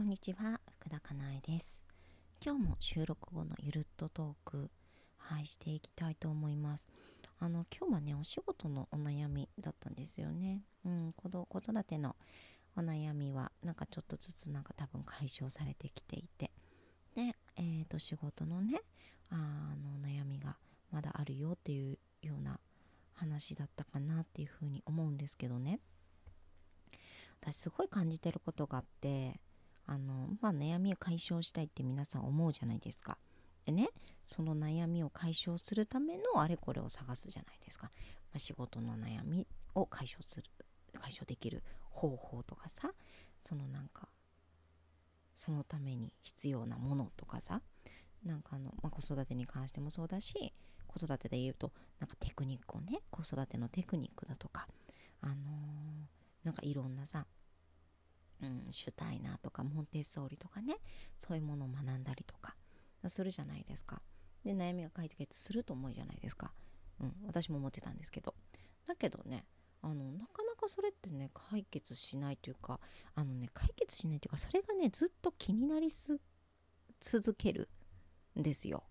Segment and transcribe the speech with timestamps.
[0.00, 1.84] こんにちは福田かなえです。
[2.42, 4.70] 今日も収録後のゆるっとトーク
[5.18, 6.88] はいしていきたいと思います。
[7.38, 10.62] あの今日はねお仕事のお悩みだったんですよね。
[10.86, 12.16] うん子育ての
[12.76, 16.50] お悩みはなんかちょっとずつなんか多分解消されてきていて。
[17.14, 18.80] でえー、と仕事のね
[19.28, 19.36] あ
[19.76, 20.56] の悩みが
[20.90, 22.58] まだあるよっていうような
[23.12, 25.78] 話だったかなっていうふうに思うんですけどね。
[27.42, 29.38] 私すごい感じてることがあって
[29.90, 33.18] あの、まあ、悩みを解消したいって皆さん思うじゃないですか。
[33.66, 33.88] でね、
[34.24, 37.90] その悩みを解消するためのあれこれを探すじゃないですか。
[38.32, 40.44] まあ、仕事の悩みを解消する、
[40.96, 42.92] 解消できる方法とかさ、
[43.42, 44.08] そのなんか、
[45.34, 47.60] そのために必要なものとかさ、
[48.24, 50.54] なんかあの、まあ、子育てに関してもそうだし、
[50.86, 54.68] 子育てで言うと、なんかテクニックをね、子育てのテクニックだとか、
[55.20, 55.36] あのー、
[56.44, 57.26] なんかいろんなさ、
[58.42, 60.76] うん、シュタイナーとかモンテッソーリとかね
[61.18, 62.56] そういうものを学んだりとか
[63.06, 64.00] するじゃないですか。
[64.44, 66.52] で悩みが解決すると思うじゃないですか、
[67.00, 68.34] うん、私も思ってたんですけど。
[68.86, 69.44] だけどね
[69.82, 72.80] あのなかなかそれってね解決しないというか
[73.14, 76.18] あのね解決しないというかそれがねずっと気になりす
[77.00, 77.68] 続ける
[78.38, 78.82] んですよ。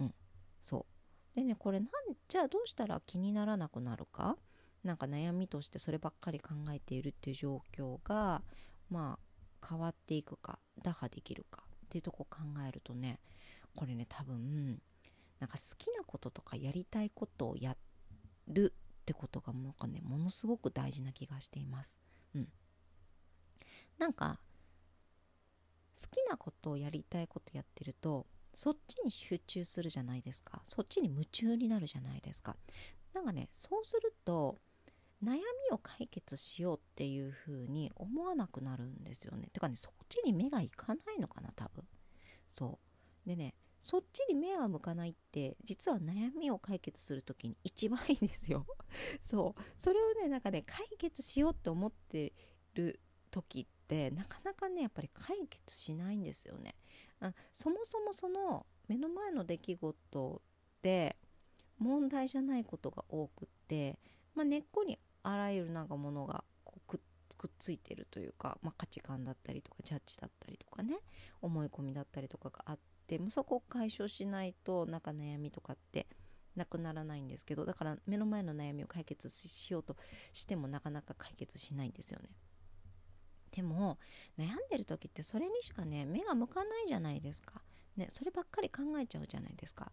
[0.00, 0.14] うん、
[0.62, 0.86] そ
[1.34, 1.36] う。
[1.36, 1.88] でねこれなん
[2.28, 4.36] じゃあどうしたら気にならなくなるか？
[4.84, 8.42] なんか悩みとしてそればっかり考えているっていう状況が
[8.90, 13.20] まあ変わっていくか打破できるかっていうとこ考えるとね
[13.74, 14.80] これね多分
[15.40, 17.76] なんか好きなこととかやりたいことをや
[18.48, 21.96] るってことがなんかねものすごく大事な気がしています。
[22.34, 22.48] うん、
[23.98, 24.38] なんか
[26.00, 30.60] 好きなことをやりたいことやってるとそっちに集中するじゃないですか。
[30.64, 32.56] そっちに夢中になるじゃないですか。
[33.14, 34.58] なんかねそうすると
[35.22, 35.40] 悩み
[35.72, 39.48] を解決しようっていう風に思わなくなるんですよね。
[39.52, 41.84] てかね、そっちに目がいかないのかな、多分。
[42.46, 42.78] そ
[43.26, 43.28] う。
[43.28, 48.66] でね、そっちに目が向かないって、実は悩みを解決する時に一番いいんですよ。
[49.20, 49.62] そう。
[49.76, 52.32] それをね、なんかね、解決しようって思って
[52.74, 53.00] る
[53.30, 56.74] 時って、なかなかね、やっぱり解決しないんですよね。
[57.20, 60.42] あそもそもその目の前の出来事
[60.82, 61.16] で
[61.78, 63.98] 問題じゃないことが多くって、
[64.34, 66.98] まあ、根っこにあらゆるなんかものがこう
[67.38, 70.96] くっついてるというか、まあ、価値観だったりとかジャッジだったりとかね
[71.42, 76.06] 思い込みだったりとかがあって、まあ、そこを解消しないとなんか悩みとかって
[76.56, 79.96] なくならないんですけどだから目の前の悩みを解決しようと
[80.32, 82.30] してもなかなか解決しないんですよね。
[83.52, 83.98] でも
[84.38, 87.62] 悩んでる時ってそれにしかね目が向かないじゃないですか。
[87.96, 89.92] ね、そればっかり考えちゃうじゃないですか。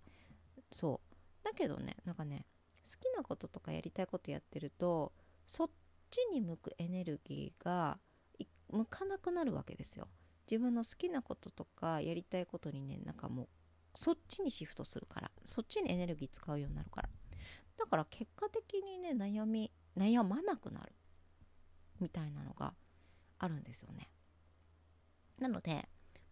[0.72, 2.46] そうだけどねなんかね
[2.84, 5.12] 好きなこととかやりたいことやってると
[5.48, 5.70] そっ
[6.10, 8.00] ちに向くエネルギーが
[8.70, 10.08] 向かなくなるわけですよ。
[10.50, 13.48] 自分の好きなこととかやりたいことにねなんかもう
[13.94, 15.32] そっちにシフトするから。
[15.44, 17.10] そっちにエネルギー使うようになるから。
[17.78, 20.94] だから結果的にね悩み悩まなくなる
[22.00, 22.74] みたいなのが
[23.40, 24.10] あるんですよね。
[25.40, 25.88] なので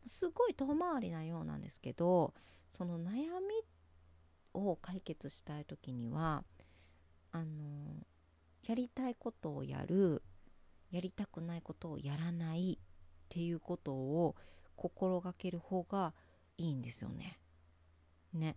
[0.05, 2.33] すごい遠回りなようなんですけど
[2.71, 3.61] その悩み
[4.53, 6.43] を解決したい時には
[7.31, 8.05] あの
[8.65, 10.23] やりたいことをやる
[10.91, 14.35] やりたくないことをやらないっていうことを
[14.75, 16.13] 心がける方が
[16.57, 17.39] いいんですよね。
[18.33, 18.55] ね。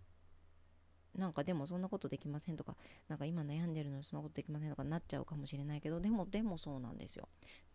[1.14, 2.76] なんかでもそんなことできませんとか、
[3.08, 7.28] なんか今悩んでるのにそんなことできませんとかなっちゃうかもしれないけど、でも、でもそうなんですよ。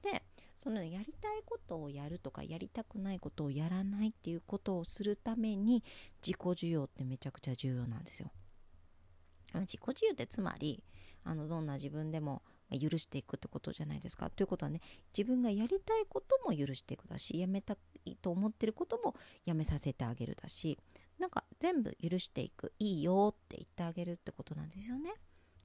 [0.03, 0.23] で、
[0.55, 5.83] そのやりたいことをやるとか、やりたくないことをやらないっていうことをするために、
[6.21, 8.31] 自己需要ってめちゃくちゃ重要なんですよ。
[9.53, 10.83] 自己自由ってつまり、
[11.23, 14.29] あの、どんな自分でも許していくってことじゃないですか。
[14.29, 14.81] ということはね、
[15.15, 19.15] 自分がやりたいことも許していくだし、やめたいと思ってることも
[19.45, 20.77] やめさせてあげるだし、
[21.19, 25.13] なんか全部許していくいいよって言ってあげるってことなんですよね。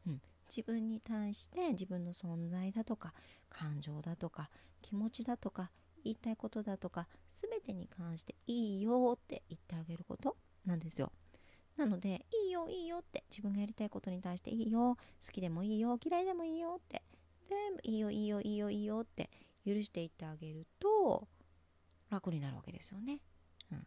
[0.06, 3.14] うん、自分に対して自分の存在だとか
[3.48, 4.50] 感情だとか
[4.82, 5.70] 気持ちだとか
[6.04, 11.10] 言いたいことだとか全てに関していいよって言ってあげることなんですよ。
[11.76, 17.02] なのでいいよいいよって自分がやりたいことに対していいよ好きでもいいよ嫌いでもいいよって
[17.48, 19.30] 全部いいよいいよいいよいいよって
[19.66, 21.28] 許していってあげると
[22.10, 23.20] 楽になるわけですよね。
[23.72, 23.86] うん、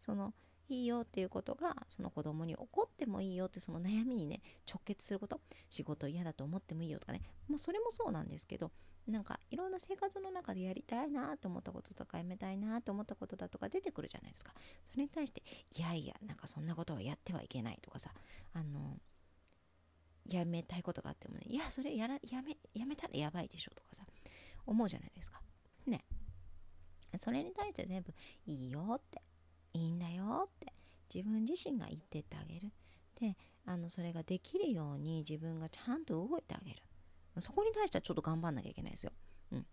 [0.00, 0.32] その
[0.68, 7.22] いいよっていうことがその子供に怒ってもいいよってその悩みにね直結すること仕事嫌だと思ってもいいよとかね。
[7.48, 8.70] まあそれもそうなんですけど
[9.06, 14.52] なんかいろんな生活の中でやりたいなと思ったこととかやめたいなと思ったことだとか出てくるじゃないですか。
[14.84, 15.42] それに対して
[15.76, 18.10] いやいやなんかそんなことはやってはいけないとかさ
[18.52, 18.98] あの
[20.26, 24.04] やめたいことがあってもねいやそれやらやめやめたらやばいでしょとかさ
[24.66, 25.40] 思うじゃないですか。
[25.86, 26.04] ね。
[27.18, 28.12] そそれに対して全部
[28.46, 29.22] いいよって
[29.72, 30.72] いいんだよって
[31.12, 32.72] 自分自身が言ってってあげる。
[33.20, 36.82] であのそれができるように自分がちゃんと動いてあげる。
[37.40, 39.12] そこに対してはちょっと頑張んなきゃいけないですよ、
[39.52, 39.66] うん、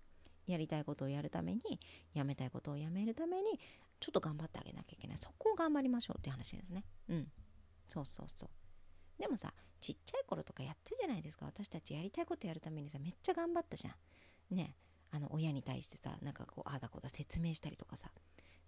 [0.46, 1.80] やりたいことをやるために
[2.14, 3.60] やめたいことをやめるために
[4.00, 5.18] ちょっと頑張ってあげなきゃいけない。
[5.18, 6.84] そこを頑張りましょうっていう話ですね。
[7.10, 7.28] うん。
[7.88, 8.50] そうそうそう。
[9.20, 11.46] でもさちっちゃい頃とかやってるじゃないですか。
[11.46, 14.56] 私たちやりたいことやるためにさめっちゃ頑張ったじゃん。
[14.56, 14.76] ね。
[15.12, 18.12] あの親に対してさなんかこうああだこうだ説明したりとかさ。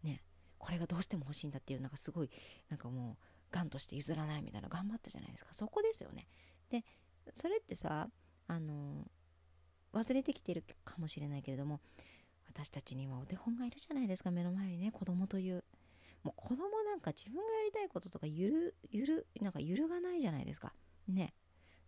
[0.04, 0.24] ね。
[0.58, 2.30] これがどうしても欲しいんだっていうなんかすごい
[2.70, 3.18] なんかも
[3.52, 5.54] うがんとして譲らないみたいな頑張ったじゃないですか。
[5.54, 6.28] そこですよね。
[6.70, 6.84] で
[7.34, 8.10] それってさ
[8.48, 9.06] あの
[9.94, 11.80] 忘れてきてるかもしれないけれども
[12.48, 15.64] 私たちにはお手本がいるじゃないですか目の前にね子供という。
[16.24, 20.74] もう子供なんか自分がやりたいこととかゆるゆるなんか揺るがないじゃないですか。
[21.08, 21.34] ね。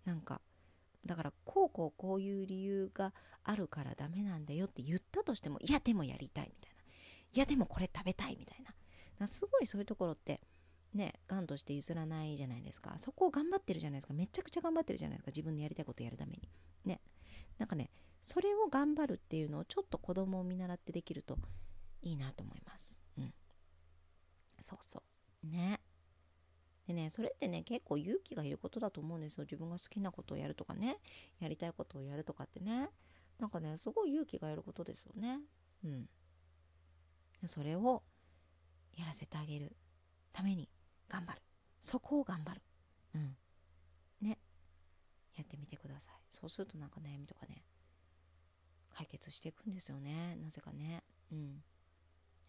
[0.05, 0.39] なんか
[1.05, 3.13] だからこうこうこういう理由が
[3.43, 6.78] あるからダメなんだよって言ったとしてもいやでもやりたいみたいな。
[7.33, 8.63] いやでもこれ食べたいみたい
[9.19, 9.27] な。
[9.27, 10.39] すごいそういうところって
[10.93, 12.95] ねがんとして譲らないじゃないですか。
[12.97, 14.13] そこを頑張ってるじゃないですか。
[14.13, 15.31] めちゃくちゃ頑張ってるじゃないですか。
[15.31, 16.49] 自分のやりたいことやるために。
[16.85, 17.01] ね。
[17.57, 17.89] なんかね
[18.21, 21.37] それを頑張るっていうのをちょっと子供を見習ってできると
[22.01, 22.97] いいなと思います。
[23.17, 23.33] うん。
[24.59, 25.03] そうそ
[25.43, 25.47] う。
[25.47, 25.79] ね。
[26.87, 29.43] でねそれってね結構勇気がいることだと思うんですよ。
[29.43, 30.97] 自分が好きなことをやるとかね。
[31.39, 32.89] やりたいことをやるとかってね。
[33.37, 35.39] なんかねすごい勇気がいることですよね。
[35.83, 36.09] うん。
[37.47, 38.03] それを
[38.97, 39.75] やらせてあげる
[40.33, 40.69] ために
[41.07, 41.41] 頑張る。
[41.79, 42.61] そこを頑張る。
[43.15, 43.35] うん。
[44.21, 44.37] ね。
[45.35, 46.13] やってみてください。
[46.29, 47.63] そうするとなんか悩みとかね
[48.93, 50.35] 解決していくんですよね。
[50.41, 51.03] なぜかね。
[51.31, 51.63] うん。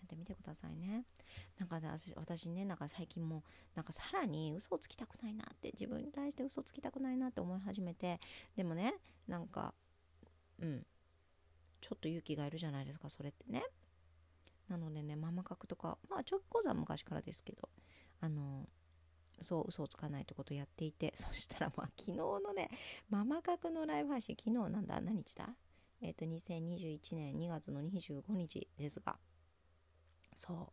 [0.01, 1.05] やってみてくださいね。
[1.59, 3.45] なんか、ね、私ねなんか最近も
[3.75, 8.19] なんかさらに嘘をつきたくないなって自分に対して嘘をつきたくないなって思い始めて
[8.57, 8.95] でもね
[9.29, 9.75] なんか
[10.61, 10.87] うん。
[11.81, 13.63] ちょっと勇気がいるじゃないですかそれってね。
[14.71, 17.69] なのでねママ角とかまあ直講座は昔からですけど
[18.21, 18.69] あの
[19.41, 22.71] そう嘘をつかないってことをやっていて そしたらまあ昨日のね
[23.09, 25.55] ママ角のライブ配信昨日なんだ何日だ？
[26.01, 29.19] えっ、ー、と2021年2月の25日ですが。
[30.35, 30.73] そ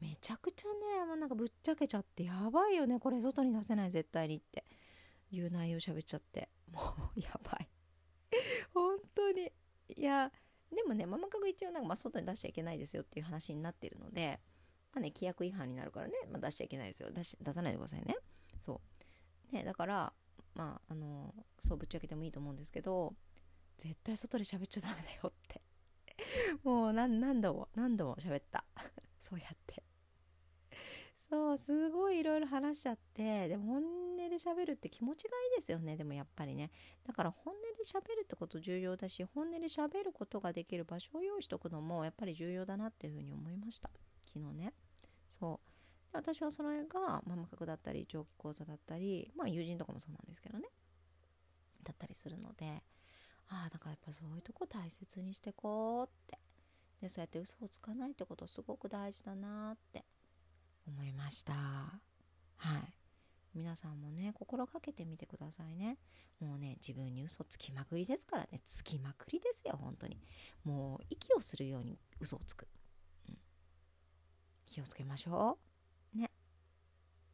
[0.00, 0.04] う。
[0.04, 0.68] めちゃくちゃ
[0.98, 4.64] ねもうなんかぶっちゃけちゃってやばいよねこれ外に出せない絶対にって。
[5.30, 6.48] いう内容喋っちゃって。
[6.70, 6.80] も
[7.16, 7.68] うやばい。
[8.72, 9.52] 本当に。
[9.96, 10.32] いや
[10.74, 14.40] でもねママ角一応なんかま外に出しちゃいけないですよっていう話になってるので
[14.94, 17.10] まあね、規約違反になるからね、まあ、出しちゃいけないですよ。
[17.10, 18.16] 出し出さないでくださいね。
[18.60, 18.80] そ
[19.52, 19.54] う。
[19.54, 20.12] ねだから
[20.54, 23.12] まああのそうぶっちゃけてもいいと思うんですけど
[23.76, 25.60] 絶対外で喋っちゃダメだよって。
[26.62, 28.64] もう何何度も何度も喋った。
[29.18, 29.82] そうやって。
[31.28, 36.70] そうすごいいろいろ話しちゃってでも本音で喋るって気持ちがいいですよねでもやっぱりね。
[37.06, 43.90] だから本音で喋るってこと重要だし本音で喋ることができる場所を用意しとくのもやっぱり重要だなっていうふうに思いました。
[44.26, 44.72] 昨日ね。
[45.30, 46.12] そう。
[46.12, 50.68] で私はその絵がママ角だったり長期講座だったりまあ友人とかもそうなんですけどね。
[51.82, 52.82] だったりするので
[53.48, 56.38] ああだからやっぱそういうとこ大切にしてこうって。
[57.00, 60.06] でそうやって嘘をつかないってことすごく大事だなって
[60.86, 61.52] 思いました。
[61.52, 63.03] はい。
[63.54, 65.98] 皆さんもね心がけてみてくださいね
[66.40, 70.18] もうね自分に嘘つきまくりですからねつきまくりですよ本当に
[70.64, 72.66] もう息をするように嘘をつく
[74.74, 75.56] 気をつけましょ
[76.14, 76.18] う。
[76.18, 76.30] ね。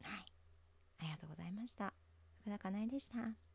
[0.03, 0.25] はい。
[0.99, 1.91] ありがとうございました。
[2.41, 3.50] 福田かなえでした。